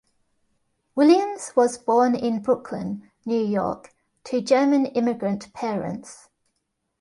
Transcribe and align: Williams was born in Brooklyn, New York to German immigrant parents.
Williams 0.95 1.55
was 1.55 1.77
born 1.77 2.15
in 2.15 2.41
Brooklyn, 2.41 3.11
New 3.23 3.39
York 3.39 3.93
to 4.23 4.41
German 4.41 4.87
immigrant 4.87 5.53
parents. 5.53 6.27